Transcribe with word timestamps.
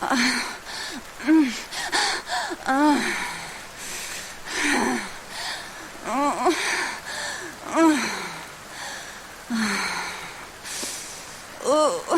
아, 0.00 0.14
음, 1.26 1.52
아, 2.66 3.00
어, 6.06 6.10
어, 11.64 12.14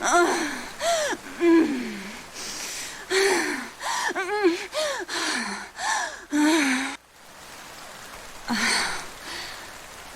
어, 0.00 0.26
음, 1.40 2.00
음, 6.32 6.96
아, 8.48 8.54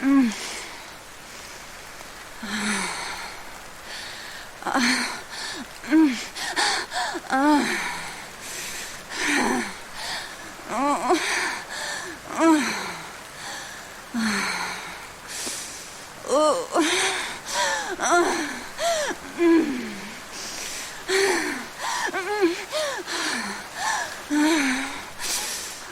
음, 0.03 0.33
아. 4.65 5.26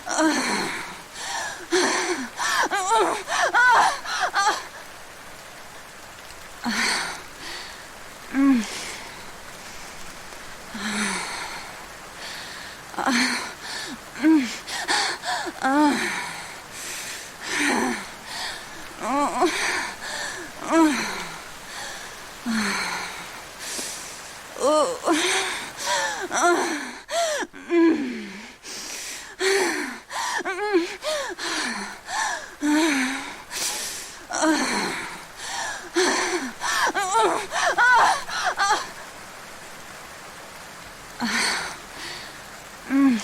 Ugh. 0.06 0.53
음. 42.91 43.19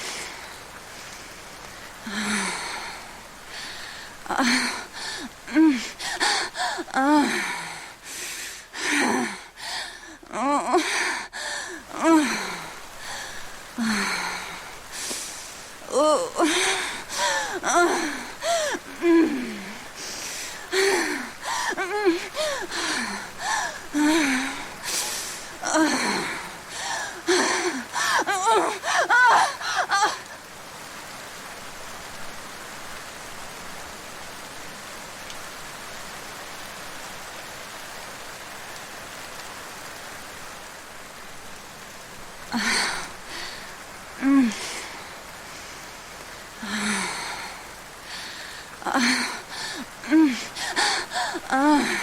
Mm. 50.10 51.99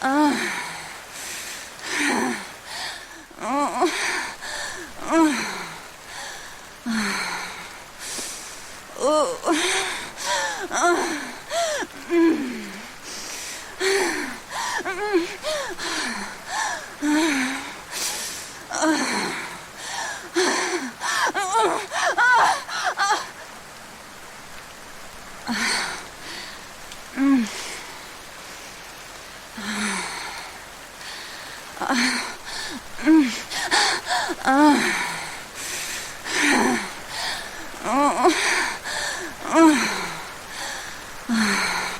아, 0.00 0.32
아, 31.88 31.94
음, 33.06 33.30
아. 34.44 34.50
아. 34.50 35.07